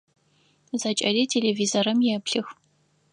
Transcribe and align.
Зэкӏэри 0.81 1.23
телевизорым 1.31 1.99
еплъых. 2.17 2.47